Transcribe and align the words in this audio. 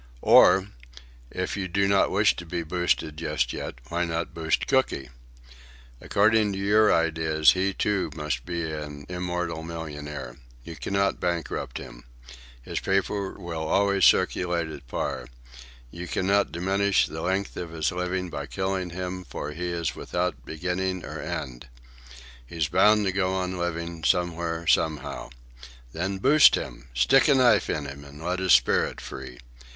"Or, 0.23 0.69
if 1.29 1.55
you 1.55 1.67
do 1.67 1.87
not 1.87 2.09
wish 2.09 2.35
to 2.37 2.45
be 2.47 2.63
boosted 2.63 3.17
just 3.17 3.53
yet, 3.53 3.75
why 3.89 4.03
not 4.03 4.33
boost 4.33 4.65
Cooky? 4.65 5.11
According 6.01 6.53
to 6.53 6.57
your 6.57 6.91
ideas, 6.91 7.51
he, 7.51 7.71
too, 7.75 8.09
must 8.15 8.43
be 8.43 8.63
an 8.71 9.05
immortal 9.09 9.61
millionaire. 9.61 10.37
You 10.63 10.75
cannot 10.75 11.19
bankrupt 11.19 11.77
him. 11.77 12.05
His 12.63 12.79
paper 12.79 13.37
will 13.39 13.61
always 13.67 14.03
circulate 14.03 14.69
at 14.69 14.87
par. 14.87 15.27
You 15.91 16.07
cannot 16.07 16.51
diminish 16.51 17.05
the 17.05 17.21
length 17.21 17.55
of 17.55 17.69
his 17.69 17.91
living 17.91 18.31
by 18.31 18.47
killing 18.47 18.89
him, 18.89 19.23
for 19.23 19.51
he 19.51 19.67
is 19.67 19.95
without 19.95 20.43
beginning 20.43 21.05
or 21.05 21.21
end. 21.21 21.67
He's 22.43 22.67
bound 22.69 23.05
to 23.05 23.11
go 23.11 23.35
on 23.35 23.55
living, 23.55 24.03
somewhere, 24.03 24.65
somehow. 24.65 25.29
Then 25.93 26.17
boost 26.17 26.55
him. 26.55 26.87
Stick 26.95 27.27
a 27.27 27.35
knife 27.35 27.69
in 27.69 27.85
him 27.85 28.03
and 28.03 28.19
let 28.23 28.39
his 28.39 28.53
spirit 28.53 28.99
free. 28.99 29.37